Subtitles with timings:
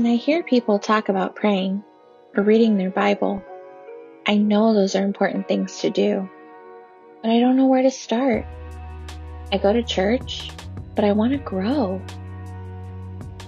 [0.00, 1.84] When I hear people talk about praying
[2.34, 3.44] or reading their Bible,
[4.26, 6.26] I know those are important things to do,
[7.20, 8.46] but I don't know where to start.
[9.52, 10.52] I go to church,
[10.94, 12.00] but I want to grow.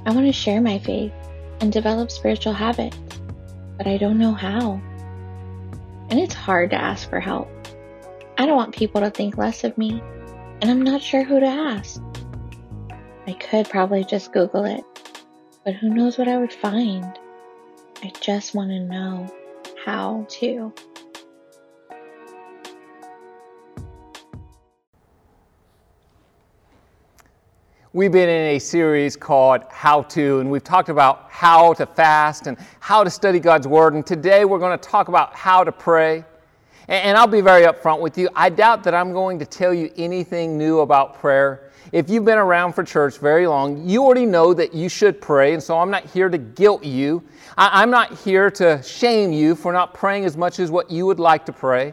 [0.05, 1.15] I want to share my faith
[1.63, 2.99] and develop spiritual habits,
[3.79, 4.73] but I don't know how.
[6.11, 7.49] And it's hard to ask for help.
[8.37, 10.03] I don't want people to think less of me,
[10.61, 12.03] and I'm not sure who to ask.
[13.27, 14.85] I could probably just Google it
[15.65, 17.19] but who knows what I would find?
[18.03, 19.33] I just want to know
[19.85, 20.73] how to.
[27.95, 32.47] We've been in a series called How To, and we've talked about how to fast
[32.47, 33.95] and how to study God's Word.
[33.95, 36.25] And today we're going to talk about how to pray.
[36.89, 38.29] And I'll be very upfront with you.
[38.35, 42.39] I doubt that I'm going to tell you anything new about prayer if you've been
[42.39, 45.91] around for church very long, you already know that you should pray, and so I'm
[45.91, 47.23] not here to guilt you.
[47.59, 51.05] I, am not here to shame you for not praying as much as what you
[51.05, 51.93] would like to pray.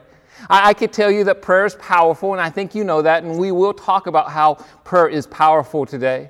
[0.50, 3.24] I, I could tell you that prayer is powerful, and I think you know that,
[3.24, 4.56] and we will talk about how
[4.86, 6.30] prayer is powerful today.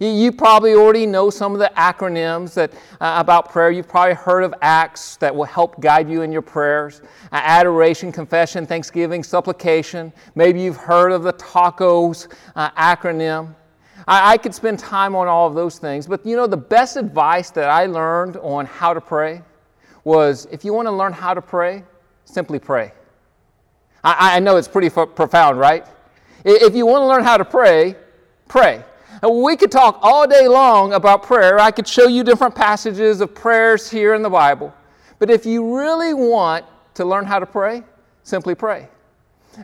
[0.00, 3.70] You probably already know some of the acronyms that, uh, about prayer.
[3.70, 8.12] You've probably heard of ACTS that will help guide you in your prayers uh, adoration,
[8.12, 10.12] confession, thanksgiving, supplication.
[10.34, 13.54] Maybe you've heard of the TACOS uh, acronym.
[14.06, 16.96] I, I could spend time on all of those things, but you know, the best
[16.96, 19.42] advice that I learned on how to pray
[20.04, 21.84] was if you want to learn how to pray,
[22.24, 22.92] simply pray.
[24.02, 25.86] I, I know it's pretty f- profound, right?
[26.44, 27.94] If you want to learn how to pray,
[28.48, 28.84] pray.
[29.22, 31.58] We could talk all day long about prayer.
[31.58, 34.74] I could show you different passages of prayers here in the Bible.
[35.18, 36.64] But if you really want
[36.94, 37.82] to learn how to pray,
[38.22, 38.88] simply pray.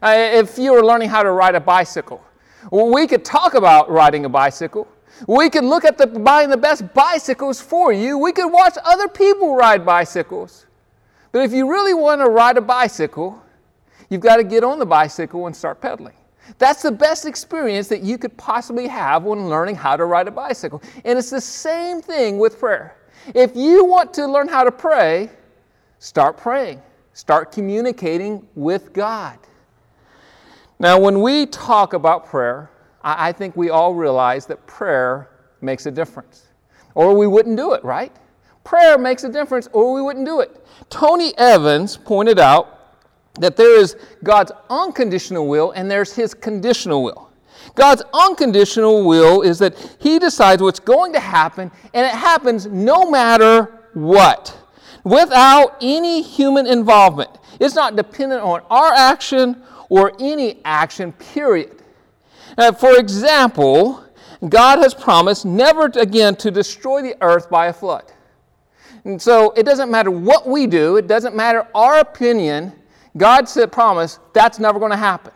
[0.02, 2.22] Uh, if you were learning how to ride a bicycle,
[2.70, 4.86] we could talk about riding a bicycle.
[5.26, 8.18] We could look at the buying the best bicycles for you.
[8.18, 10.66] We could watch other people ride bicycles.
[11.32, 13.42] But if you really want to ride a bicycle,
[14.10, 16.14] you've got to get on the bicycle and start pedaling.
[16.56, 20.30] That's the best experience that you could possibly have when learning how to ride a
[20.30, 20.82] bicycle.
[21.04, 22.96] And it's the same thing with prayer.
[23.34, 25.28] If you want to learn how to pray,
[25.98, 26.80] start praying,
[27.12, 29.38] start communicating with God.
[30.78, 32.70] Now, when we talk about prayer,
[33.02, 35.28] I think we all realize that prayer
[35.60, 36.46] makes a difference,
[36.94, 38.14] or we wouldn't do it, right?
[38.64, 40.64] Prayer makes a difference, or we wouldn't do it.
[40.88, 42.77] Tony Evans pointed out
[43.40, 47.30] that there is God's unconditional will and there's His conditional will.
[47.74, 53.10] God's unconditional will is that He decides what's going to happen, and it happens no
[53.10, 54.56] matter what,
[55.04, 57.30] without any human involvement.
[57.60, 61.82] It's not dependent on our action or any action, period.
[62.56, 64.04] Now, for example,
[64.48, 68.12] God has promised never again to destroy the earth by a flood.
[69.04, 72.72] And so it doesn't matter what we do, it doesn't matter our opinion,
[73.18, 75.32] God said, promise, that's never going to happen.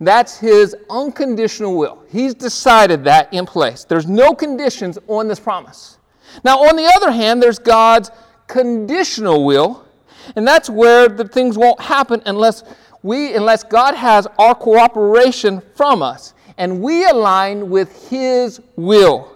[0.00, 2.02] That's His unconditional will.
[2.08, 3.84] He's decided that in place.
[3.84, 5.98] There's no conditions on this promise.
[6.44, 8.10] Now, on the other hand, there's God's
[8.46, 9.86] conditional will,
[10.34, 12.62] and that's where the things won't happen unless
[13.02, 19.32] we, unless God has our cooperation from us and we align with His will.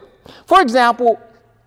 [0.47, 1.21] For example,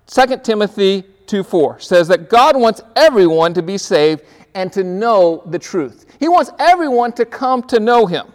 [0.07, 4.23] 2 Timothy 2 4 says that God wants everyone to be saved
[4.55, 6.05] and to know the truth.
[6.19, 8.27] He wants everyone to come to know Him.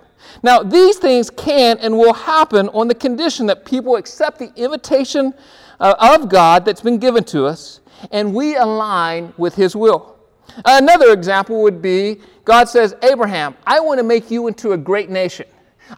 [0.43, 5.33] Now, these things can and will happen on the condition that people accept the invitation
[5.81, 10.17] uh, of God that's been given to us and we align with His will.
[10.65, 15.11] Another example would be God says, Abraham, I want to make you into a great
[15.11, 15.47] nation.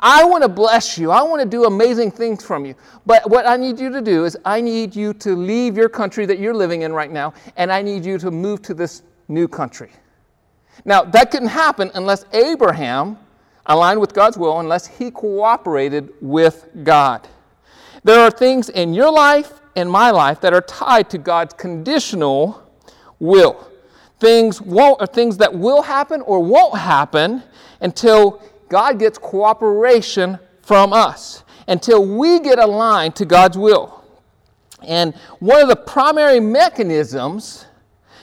[0.01, 1.11] I want to bless you.
[1.11, 2.75] I want to do amazing things from you.
[3.07, 6.27] But what I need you to do is, I need you to leave your country
[6.27, 9.49] that you're living in right now, and I need you to move to this new
[9.49, 9.91] country.
[10.85, 13.19] Now, that couldn't happen unless Abraham
[13.67, 17.29] aligned with God's will, unless he cooperated with God.
[18.03, 22.63] There are things in your life and my life that are tied to God's conditional
[23.19, 23.69] will.
[24.19, 27.43] Things won't, or things that will happen or won't happen
[27.81, 34.05] until God gets cooperation from us, until we get aligned to God's will.
[34.83, 37.67] And one of the primary mechanisms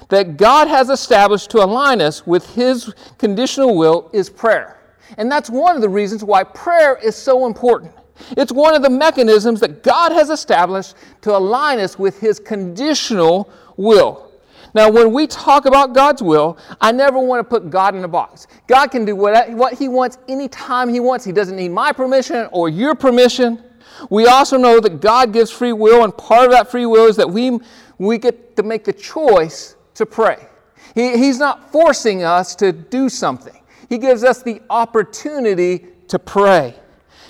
[0.10, 4.80] that God has established to align us with His conditional will is prayer.
[5.18, 7.94] And that's one of the reasons why prayer is so important.
[8.32, 13.52] It's one of the mechanisms that God has established to align us with His conditional
[13.76, 14.32] will.
[14.74, 18.08] Now, when we talk about God's will, I never want to put God in a
[18.08, 18.48] box.
[18.68, 21.24] God can do what, what He wants anytime He wants.
[21.26, 23.64] He doesn't need my permission or your permission.
[24.10, 27.16] We also know that God gives free will, and part of that free will is
[27.16, 27.60] that we,
[27.98, 30.48] we get to make the choice to pray.
[30.96, 36.76] He, he's not forcing us to do something, He gives us the opportunity to pray.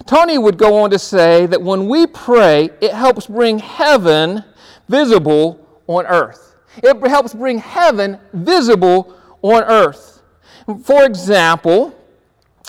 [0.06, 4.44] Tony would go on to say that when we pray, it helps bring heaven
[4.88, 6.56] visible on earth.
[6.84, 10.22] It helps bring heaven visible on earth.
[10.84, 11.96] For example,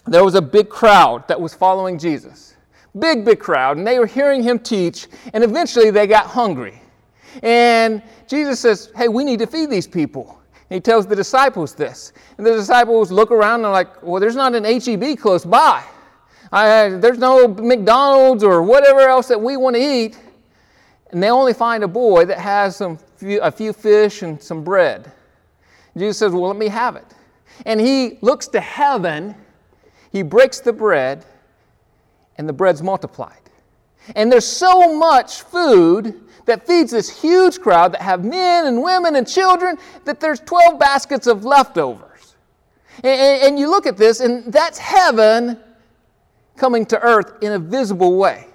[0.07, 2.57] there was a big crowd that was following Jesus.
[2.99, 6.81] Big, big crowd, and they were hearing him teach, and eventually they got hungry.
[7.43, 10.41] And Jesus says, Hey, we need to feed these people.
[10.71, 12.13] And he tells the disciples this.
[12.37, 15.83] And the disciples look around and are like, Well, there's not an HEB close by.
[16.53, 20.19] I, there's no McDonald's or whatever else that we want to eat.
[21.11, 24.63] And they only find a boy that has some few, a few fish and some
[24.63, 25.11] bread.
[25.97, 27.15] Jesus says, Well, let me have it.
[27.67, 29.35] And he looks to heaven,
[30.13, 31.25] he breaks the bread,
[32.37, 33.41] and the bread's multiplied.
[34.15, 39.17] And there's so much food that feeds this huge crowd that have men and women
[39.17, 42.35] and children that there's 12 baskets of leftovers.
[43.05, 45.59] And, and you look at this, and that's heaven
[46.57, 48.47] coming to earth in a visible way.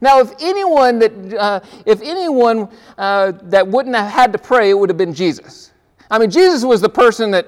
[0.00, 2.68] Now, if anyone that uh, if anyone
[2.98, 5.70] uh, that wouldn't have had to pray, it would have been Jesus.
[6.10, 7.46] I mean, Jesus was the person that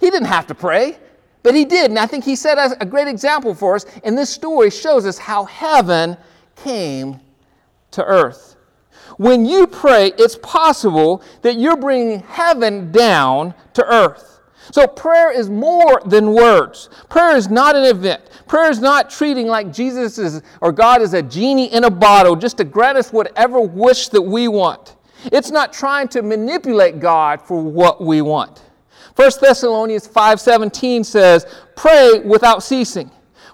[0.00, 0.98] he didn't have to pray,
[1.42, 3.86] but he did, and I think he set a great example for us.
[4.02, 6.16] And this story shows us how heaven
[6.56, 7.20] came
[7.92, 8.55] to earth.
[9.16, 14.40] When you pray, it's possible that you're bringing heaven down to earth.
[14.72, 16.90] So prayer is more than words.
[17.08, 18.22] Prayer is not an event.
[18.46, 22.36] Prayer is not treating like Jesus is or God is a genie in a bottle
[22.36, 24.96] just to grant us whatever wish that we want.
[25.26, 28.62] It's not trying to manipulate God for what we want.
[29.14, 33.10] 1 Thessalonians 5:17 says, "Pray without ceasing."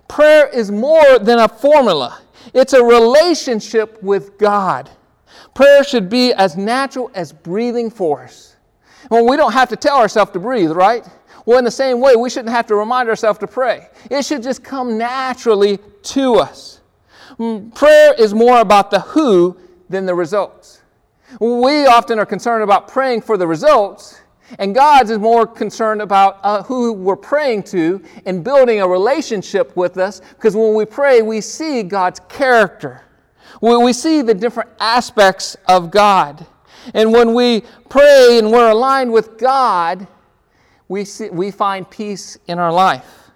[0.08, 2.18] Prayer is more than a formula.
[2.52, 4.90] It's a relationship with God.
[5.54, 8.56] Prayer should be as natural as breathing for us.
[9.10, 11.06] Well, we don't have to tell ourselves to breathe, right?
[11.44, 13.88] Well, in the same way, we shouldn't have to remind ourselves to pray.
[14.10, 16.80] It should just come naturally to us.
[17.38, 19.56] Mm, prayer is more about the who
[19.88, 20.82] than the results.
[21.40, 24.20] We often are concerned about praying for the results,
[24.58, 29.74] and God's is more concerned about uh, who we're praying to and building a relationship
[29.76, 33.02] with us because when we pray, we see God's character.
[33.62, 36.44] We, see the different aspects of God.
[36.94, 40.08] And when we pray and we're aligned with God,
[40.88, 43.30] we, see, we find peace in our life.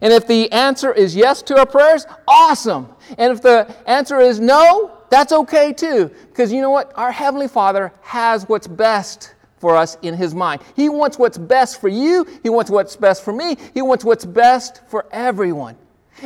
[0.00, 2.88] And if the answer is yes to our prayers, awesome.
[3.18, 6.10] And if the answer is no, that's okay too.
[6.28, 6.92] Because you know what?
[6.96, 10.60] Our Heavenly Father has what's best for us in His mind.
[10.74, 14.24] He wants what's best for you, He wants what's best for me, He wants what's
[14.24, 15.76] best for everyone.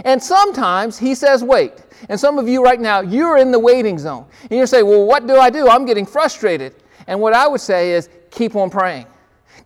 [0.06, 1.72] And sometimes He says, wait.
[2.08, 4.26] And some of you right now, you're in the waiting zone.
[4.42, 5.68] And you say, well, what do I do?
[5.68, 6.74] I'm getting frustrated.
[7.06, 9.06] And what I would say is, keep on praying.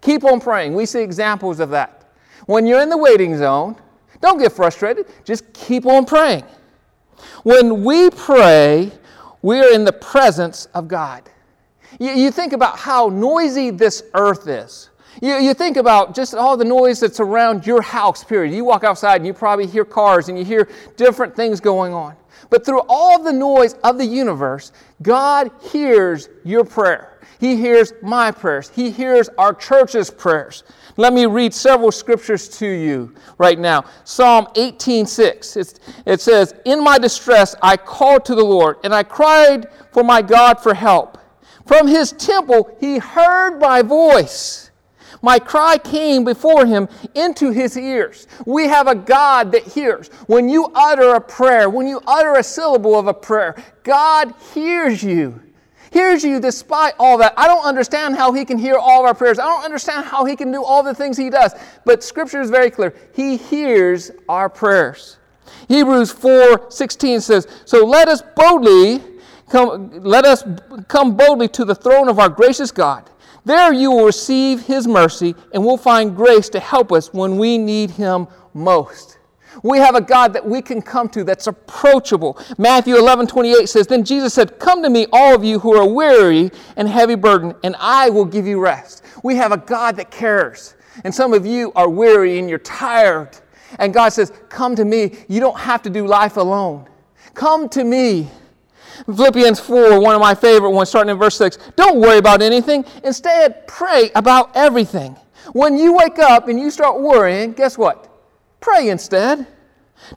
[0.01, 0.75] Keep on praying.
[0.75, 2.13] We see examples of that.
[2.47, 3.77] When you're in the waiting zone,
[4.21, 5.07] don't get frustrated.
[5.25, 6.45] Just keep on praying.
[7.43, 8.93] When we pray,
[9.43, 11.29] we are in the presence of God.
[11.99, 14.91] You, you think about how noisy this earth is.
[15.21, 18.55] You, you think about just all the noise that's around your house, period.
[18.55, 22.15] You walk outside and you probably hear cars and you hear different things going on.
[22.51, 27.21] But through all the noise of the universe, God hears your prayer.
[27.39, 28.71] He hears my prayers.
[28.75, 30.63] He hears our church's prayers.
[30.99, 33.85] Let me read several scriptures to you right now.
[34.05, 35.57] Psalm 18:6.
[36.05, 40.21] It says, "In my distress I called to the Lord, and I cried for my
[40.21, 41.17] God for help.
[41.65, 44.70] From his temple he heard my voice."
[45.23, 48.27] My cry came before him into his ears.
[48.47, 50.09] We have a God that hears.
[50.27, 55.03] When you utter a prayer, when you utter a syllable of a prayer, God hears
[55.03, 55.41] you.
[55.93, 57.35] Hears you despite all that.
[57.37, 59.39] I don't understand how he can hear all of our prayers.
[59.39, 61.53] I don't understand how he can do all the things he does.
[61.85, 62.95] But scripture is very clear.
[63.15, 65.19] He hears our prayers.
[65.69, 69.03] Hebrews 4 16 says, So let us boldly
[69.51, 70.45] come, let us
[70.87, 73.11] come boldly to the throne of our gracious God
[73.51, 77.59] there you will receive His mercy and will find grace to help us when we
[77.59, 79.19] need Him most.
[79.63, 82.39] We have a God that we can come to that's approachable.
[82.57, 85.87] Matthew 11, 28 says, Then Jesus said, Come to me, all of you who are
[85.87, 89.05] weary and heavy burdened, and I will give you rest.
[89.25, 90.77] We have a God that cares.
[91.05, 93.31] And some of you are weary and you're tired.
[93.79, 95.17] And God says, Come to me.
[95.29, 96.89] You don't have to do life alone.
[97.35, 98.31] Come to me.
[99.07, 101.59] Philippians 4, one of my favorite ones, starting in verse 6.
[101.77, 102.85] Don't worry about anything.
[103.05, 105.17] Instead, pray about everything.
[105.53, 108.09] When you wake up and you start worrying, guess what?
[108.61, 109.47] Pray instead.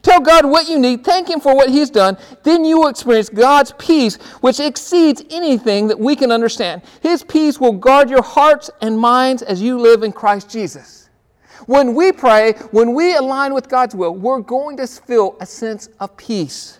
[0.02, 2.16] Tell God what you need, thank Him for what He's done.
[2.42, 6.82] Then you will experience God's peace, which exceeds anything that we can understand.
[7.02, 11.10] His peace will guard your hearts and minds as you live in Christ Jesus.
[11.66, 15.88] When we pray, when we align with God's will, we're going to feel a sense
[16.00, 16.78] of peace.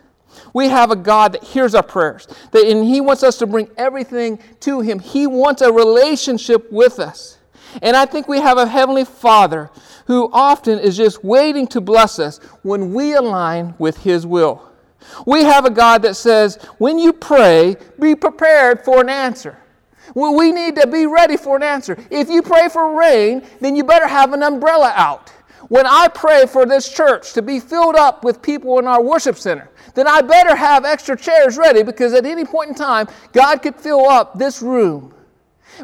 [0.54, 3.68] We have a God that hears our prayers, that, and He wants us to bring
[3.76, 5.00] everything to Him.
[5.00, 7.37] He wants a relationship with us.
[7.82, 9.68] And I think we have a Heavenly Father
[10.06, 14.70] who often is just waiting to bless us when we align with His will.
[15.26, 19.58] We have a God that says, when you pray, be prepared for an answer.
[20.14, 21.96] Well, we need to be ready for an answer.
[22.11, 25.32] If you pray for rain, then you better have an umbrella out.
[25.68, 29.37] When I pray for this church to be filled up with people in our worship
[29.37, 33.62] center, then I better have extra chairs ready because at any point in time, God
[33.62, 35.14] could fill up this room.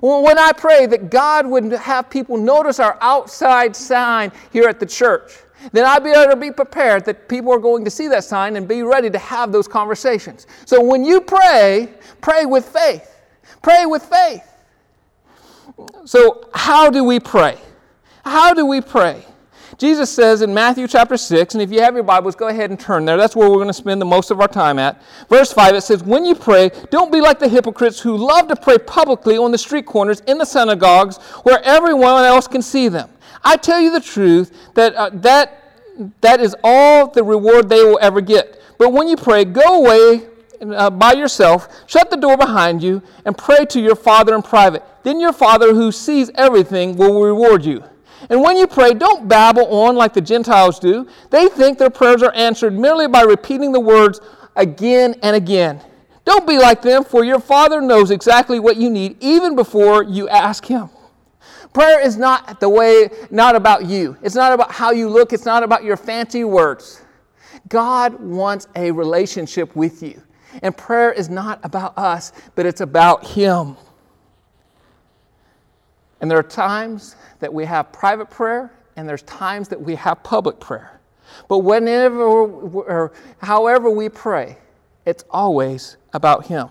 [0.01, 4.87] When I pray that God would have people notice our outside sign here at the
[4.87, 5.33] church,
[5.73, 8.83] then I better be prepared that people are going to see that sign and be
[8.83, 10.47] ready to have those conversations.
[10.65, 13.21] So when you pray, pray with faith.
[13.63, 14.47] Pray with faith.
[16.05, 17.59] So, how do we pray?
[18.25, 19.25] How do we pray?
[19.81, 22.79] Jesus says in Matthew chapter 6, and if you have your Bibles, go ahead and
[22.79, 23.17] turn there.
[23.17, 25.01] That's where we're going to spend the most of our time at.
[25.31, 28.57] Verse 5, it says, When you pray, don't be like the hypocrites who love to
[28.57, 33.09] pray publicly on the street corners in the synagogues where everyone else can see them.
[33.43, 35.73] I tell you the truth that uh, that,
[36.21, 38.61] that is all the reward they will ever get.
[38.77, 40.27] But when you pray, go away
[40.61, 44.85] uh, by yourself, shut the door behind you, and pray to your Father in private.
[45.05, 47.83] Then your Father who sees everything will reward you.
[48.29, 51.09] And when you pray, don't babble on like the Gentiles do.
[51.31, 54.21] They think their prayers are answered merely by repeating the words
[54.57, 55.81] again and again.
[56.25, 60.29] Don't be like them, for your Father knows exactly what you need even before you
[60.29, 60.91] ask Him.
[61.73, 64.17] Prayer is not the way, not about you.
[64.23, 65.33] It's not about how you look.
[65.33, 67.03] It's not about your fancy words.
[67.69, 70.21] God wants a relationship with you.
[70.63, 73.77] And prayer is not about us, but it's about Him.
[76.21, 80.23] And there are times that we have private prayer and there's times that we have
[80.23, 81.01] public prayer.
[81.49, 84.59] But whenever or however we pray,
[85.07, 86.69] it's always about Him.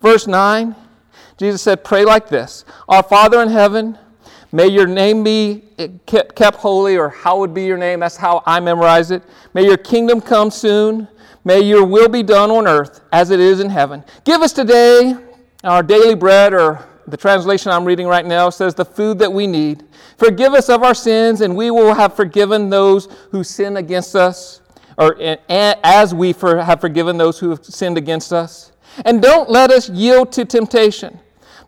[0.00, 0.74] Verse 9,
[1.36, 3.96] Jesus said, Pray like this Our Father in heaven,
[4.50, 5.62] may your name be
[6.06, 8.00] kept holy, or how would be your name?
[8.00, 9.22] That's how I memorize it.
[9.54, 11.06] May your kingdom come soon.
[11.44, 14.04] May your will be done on earth as it is in heaven.
[14.24, 15.16] Give us today
[15.64, 19.46] our daily bread, or the translation I'm reading right now says, the food that we
[19.46, 19.84] need.
[20.16, 24.60] Forgive us of our sins, and we will have forgiven those who sin against us,
[24.98, 25.16] or
[25.48, 28.72] as we have forgiven those who have sinned against us.
[29.04, 31.18] And don't let us yield to temptation,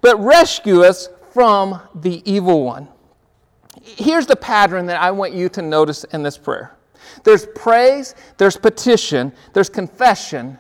[0.01, 2.89] but rescue us from the evil one.
[3.83, 6.77] Here's the pattern that I want you to notice in this prayer
[7.23, 10.59] there's praise, there's petition, there's confession,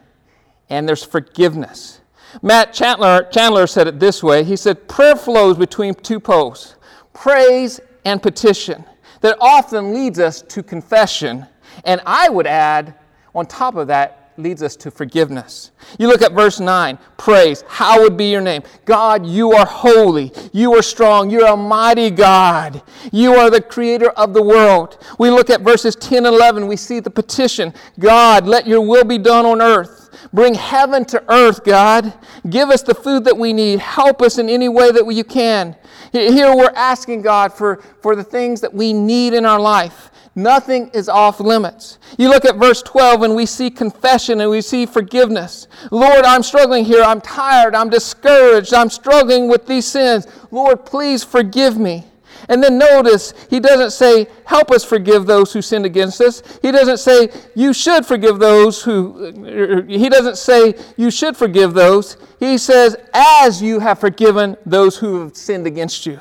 [0.70, 2.00] and there's forgiveness.
[2.42, 6.76] Matt Chandler, Chandler said it this way He said, Prayer flows between two poles
[7.12, 8.84] praise and petition
[9.20, 11.46] that often leads us to confession.
[11.84, 12.94] And I would add,
[13.34, 15.70] on top of that, leads us to forgiveness.
[15.98, 17.64] You look at verse 9 praise.
[17.68, 18.62] How would be your name?
[18.84, 20.32] God, you are holy.
[20.52, 21.30] You are strong.
[21.30, 22.82] You're a mighty God.
[23.12, 24.98] You are the creator of the world.
[25.18, 26.66] We look at verses 10 and 11.
[26.66, 30.03] We see the petition God, let your will be done on earth.
[30.34, 32.12] Bring heaven to earth, God.
[32.50, 33.78] Give us the food that we need.
[33.78, 35.76] Help us in any way that you can.
[36.10, 40.10] Here we're asking God for, for the things that we need in our life.
[40.34, 42.00] Nothing is off limits.
[42.18, 45.68] You look at verse 12 and we see confession and we see forgiveness.
[45.92, 47.04] Lord, I'm struggling here.
[47.04, 47.76] I'm tired.
[47.76, 48.74] I'm discouraged.
[48.74, 50.26] I'm struggling with these sins.
[50.50, 52.04] Lord, please forgive me.
[52.48, 56.42] And then notice, he doesn't say, help us forgive those who sinned against us.
[56.62, 62.16] He doesn't say, you should forgive those who, he doesn't say, you should forgive those.
[62.38, 66.20] He says, as you have forgiven those who have sinned against you.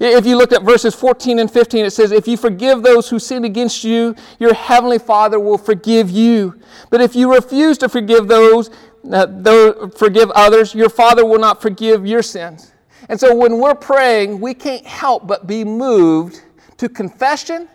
[0.00, 3.18] If you look at verses 14 and 15, it says, If you forgive those who
[3.18, 6.60] sin against you, your heavenly Father will forgive you.
[6.90, 8.70] But if you refuse to forgive those,
[9.10, 12.72] uh, forgive others, your Father will not forgive your sins.
[13.10, 16.44] And so when we're praying, we can't help but be moved
[16.76, 17.68] to confession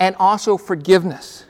[0.00, 1.44] and also forgiveness.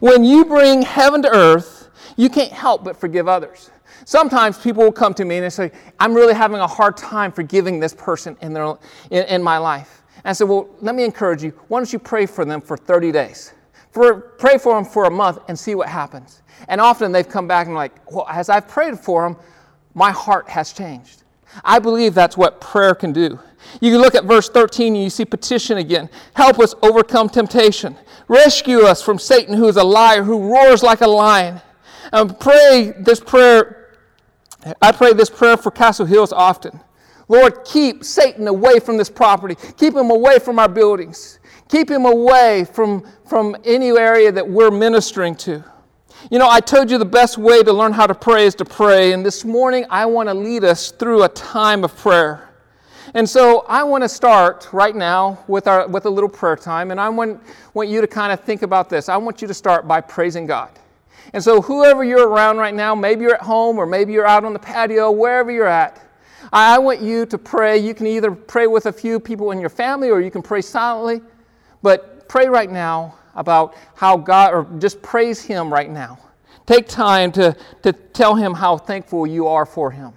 [0.00, 3.70] When you bring heaven to earth, you can't help but forgive others.
[4.04, 7.32] Sometimes people will come to me and they say, I'm really having a hard time
[7.32, 8.76] forgiving this person in, their,
[9.10, 10.02] in, in my life.
[10.16, 11.58] And I said, Well, let me encourage you.
[11.68, 13.54] Why don't you pray for them for 30 days?
[13.92, 16.42] For, pray for them for a month and see what happens.
[16.68, 19.38] And often they've come back and like, Well, as I've prayed for them,
[19.94, 21.21] my heart has changed.
[21.64, 23.38] I believe that's what prayer can do.
[23.80, 26.08] You look at verse 13 and you see petition again.
[26.34, 27.96] Help us overcome temptation.
[28.28, 31.60] Rescue us from Satan, who is a liar, who roars like a lion.
[32.12, 33.82] And pray this prayer
[34.80, 36.80] I pray this prayer for Castle Hills often.
[37.28, 39.56] Lord, keep Satan away from this property.
[39.76, 41.38] Keep him away from our buildings.
[41.68, 45.64] Keep him away from, from any area that we're ministering to.
[46.30, 48.64] You know, I told you the best way to learn how to pray is to
[48.64, 52.48] pray, and this morning I want to lead us through a time of prayer.
[53.14, 56.92] And so I want to start right now with, our, with a little prayer time,
[56.92, 57.42] and I want,
[57.74, 59.08] want you to kind of think about this.
[59.08, 60.70] I want you to start by praising God.
[61.32, 64.44] And so, whoever you're around right now, maybe you're at home or maybe you're out
[64.44, 66.00] on the patio, wherever you're at,
[66.52, 67.78] I want you to pray.
[67.78, 70.62] You can either pray with a few people in your family or you can pray
[70.62, 71.20] silently,
[71.82, 76.18] but pray right now about how God, or just praise Him right now.
[76.66, 80.12] Take time to, to tell Him how thankful you are for Him.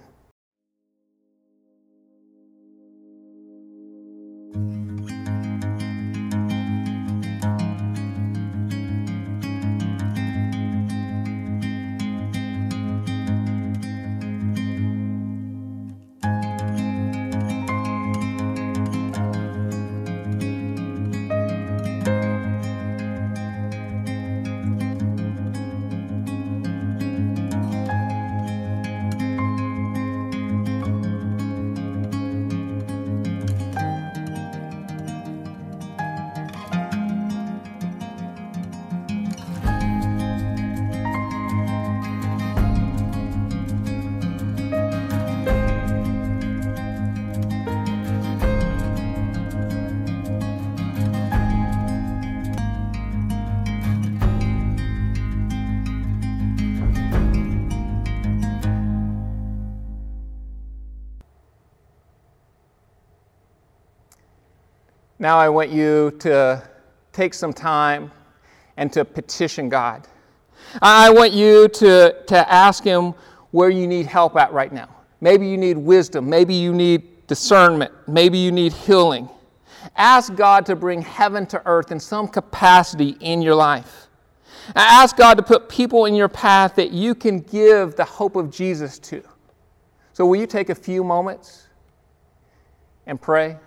[65.26, 66.62] Now I want you to
[67.10, 68.12] take some time
[68.76, 70.06] and to petition God.
[70.80, 73.12] I want you to, to ask Him
[73.50, 74.88] where you need help at right now.
[75.20, 76.30] Maybe you need wisdom.
[76.30, 77.92] Maybe you need discernment.
[78.06, 79.28] Maybe you need healing.
[79.96, 84.06] Ask God to bring heaven to earth in some capacity in your life.
[84.76, 88.52] Ask God to put people in your path that you can give the hope of
[88.52, 89.24] Jesus to.
[90.12, 91.66] So, will you take a few moments
[93.06, 93.58] and pray?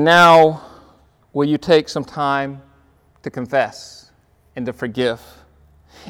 [0.00, 0.62] And now,
[1.34, 2.62] will you take some time
[3.22, 4.10] to confess
[4.56, 5.20] and to forgive?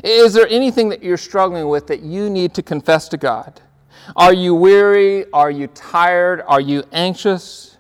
[0.05, 3.61] Is there anything that you're struggling with that you need to confess to God?
[4.15, 5.29] Are you weary?
[5.33, 6.45] Are you tired?
[6.47, 7.79] Are you anxious?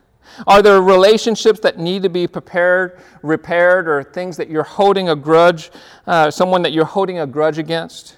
[0.48, 5.14] Are there relationships that need to be prepared, repaired, or things that you're holding a
[5.14, 5.70] grudge,
[6.08, 8.16] uh, someone that you're holding a grudge against?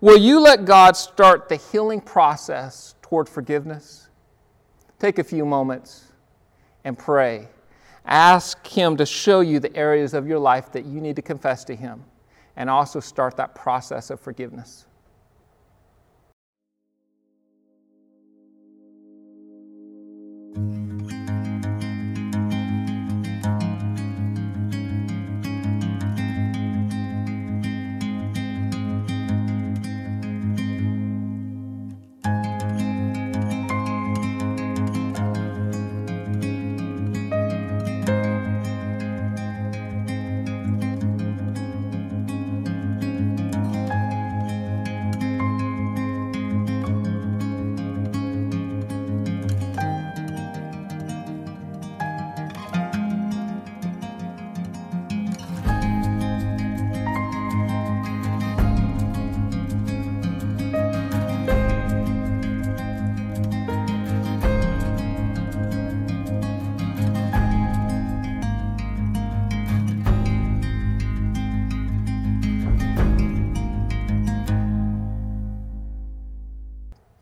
[0.00, 4.08] Will you let God start the healing process toward forgiveness?
[4.98, 6.03] Take a few moments
[6.84, 7.48] and pray.
[8.04, 11.64] Ask Him to show you the areas of your life that you need to confess
[11.64, 12.04] to Him
[12.56, 14.86] and also start that process of forgiveness.
[20.54, 21.23] Mm-hmm.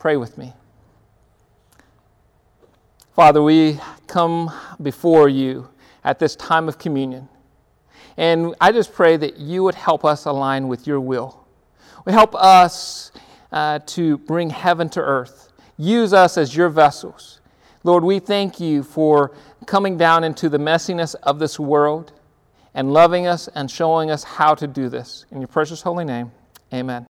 [0.03, 0.53] Pray with me.
[3.15, 5.69] Father, we come before you
[6.03, 7.29] at this time of communion.
[8.17, 11.47] And I just pray that you would help us align with your will.
[12.05, 13.13] We help us
[13.53, 15.53] uh, to bring heaven to earth.
[15.77, 17.41] Use us as your vessels.
[17.85, 19.31] Lord, we thank you for
[19.67, 22.11] coming down into the messiness of this world
[22.75, 25.27] and loving us and showing us how to do this.
[25.31, 26.33] In your precious holy name,
[26.73, 27.01] amen.